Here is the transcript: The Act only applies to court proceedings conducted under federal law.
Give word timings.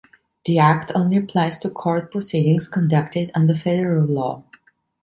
The 0.45 0.57
Act 0.57 0.91
only 0.95 1.15
applies 1.15 1.59
to 1.59 1.69
court 1.69 2.11
proceedings 2.11 2.67
conducted 2.67 3.29
under 3.35 3.53
federal 3.53 4.05
law. 4.07 4.43